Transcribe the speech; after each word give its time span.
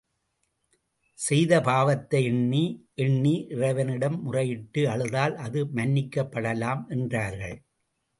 செய்த 1.17 1.61
பாவத்தை 1.61 2.25
எண்ணி 2.25 2.61
எண்ணி 2.95 3.33
இறைவனிடம் 3.49 4.17
முறையிட்டு, 4.23 4.83
அழுதால் 4.87 5.35
அது 5.35 5.61
மன்னிக்கப்படலாம், 5.65 6.81
என்றார்கள். 6.87 7.55